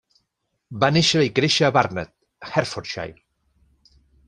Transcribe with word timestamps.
Va 0.83 0.89
néixer 0.95 1.21
i 1.27 1.31
créixer 1.41 1.67
a 1.67 1.69
Barnet, 1.77 2.11
Hertfordshire. 2.55 3.97